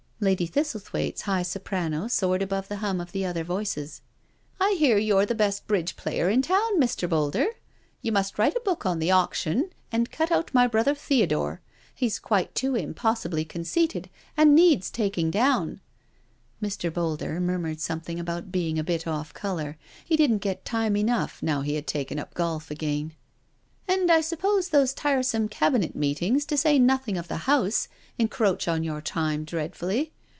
[0.23, 4.01] Lady Thistlethwaite's high soprano soared above the hum of other voices:
[4.59, 4.77] THE DINNER PARTY
[5.07, 7.09] 221" I hear you're the best bridge player in Town, Mr.
[7.09, 7.47] Boulder.
[8.03, 11.59] You must write a book on' auction' and cut out my brother Theodore;
[11.95, 15.81] he's quite too impossibly conceited, and needs taking down."
[16.61, 16.93] Mr.
[16.93, 19.75] Boulder murmured something about being a bit off colour,
[20.05, 23.13] he didn't get time enough n<5w he had taken up golf again."
[23.91, 28.85] And I suppose those tiresome Cabinet meetings^ to say nothing of the House, encroach on
[28.85, 30.13] your time dreadfully."